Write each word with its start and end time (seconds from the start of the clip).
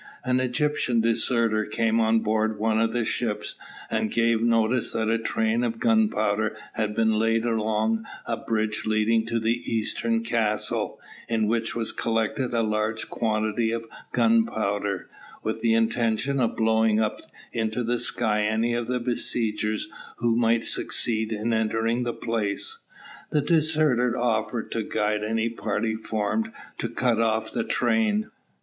An 0.25 0.39
Egyptian 0.39 0.99
deserter 0.99 1.63
came 1.63 1.99
on 1.99 2.21
board 2.21 2.57
one 2.57 2.79
of 2.81 2.91
the 2.91 3.05
ships, 3.05 3.53
and 3.87 4.09
gave 4.09 4.41
notice 4.41 4.91
that 4.93 5.11
a 5.11 5.19
train 5.19 5.63
of 5.63 5.77
gunpowder 5.79 6.57
had 6.73 6.95
been 6.95 7.19
laid 7.19 7.45
along 7.45 8.03
a 8.25 8.35
bridge 8.35 8.87
leading 8.87 9.27
to 9.27 9.39
the 9.39 9.59
eastern 9.71 10.23
castle, 10.23 10.99
in 11.29 11.45
which 11.45 11.75
was 11.75 11.91
collected 11.91 12.51
a 12.51 12.63
large 12.63 13.09
quantity 13.11 13.69
of 13.71 13.85
gunpowder, 14.11 15.07
with 15.43 15.61
the 15.61 15.75
intention 15.75 16.39
of 16.39 16.55
blowing 16.55 16.99
up 16.99 17.21
into 17.53 17.83
the 17.83 17.99
sky 17.99 18.41
any 18.41 18.73
of 18.73 18.87
the 18.87 18.99
besiegers 18.99 19.87
who 20.15 20.35
might 20.35 20.65
succeed 20.65 21.31
in 21.31 21.53
entering 21.53 22.01
the 22.01 22.11
place. 22.11 22.79
The 23.29 23.41
deserter 23.41 24.17
offered 24.17 24.71
to 24.71 24.81
guide 24.81 25.23
any 25.23 25.49
party 25.49 25.93
formed 25.93 26.51
to 26.79 26.89
cut 26.89 27.21
off 27.21 27.51
the 27.51 27.63
train. 27.63 28.31